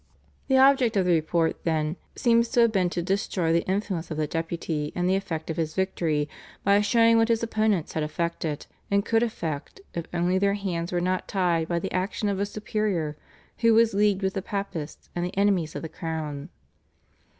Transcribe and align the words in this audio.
The 0.47 0.57
object 0.57 0.97
of 0.97 1.05
the 1.05 1.11
report, 1.13 1.63
then, 1.63 1.95
seems 2.15 2.49
to 2.49 2.61
have 2.61 2.71
been 2.71 2.89
to 2.89 3.03
destroy 3.03 3.53
the 3.53 3.63
influence 3.67 4.09
of 4.09 4.17
the 4.17 4.25
Deputy 4.25 4.91
and 4.95 5.07
the 5.07 5.15
effect 5.15 5.51
of 5.51 5.57
his 5.57 5.75
victory, 5.75 6.27
by 6.63 6.81
showing 6.81 7.17
what 7.19 7.27
his 7.27 7.43
opponents 7.43 7.93
had 7.93 8.01
effected 8.01 8.65
and 8.89 9.05
could 9.05 9.21
effect 9.21 9.79
if 9.93 10.07
only 10.11 10.39
their 10.39 10.55
hands 10.55 10.91
were 10.91 11.01
not 11.01 11.27
tied 11.27 11.67
by 11.67 11.77
the 11.77 11.91
action 11.93 12.29
of 12.29 12.39
a 12.39 12.47
superior 12.47 13.15
who 13.59 13.75
was 13.75 13.93
leagued 13.93 14.23
with 14.23 14.33
the 14.33 14.41
Papists 14.41 15.07
and 15.15 15.23
the 15.23 15.37
enemies 15.37 15.75
of 15.75 15.83
the 15.83 15.87
crown. 15.87 16.49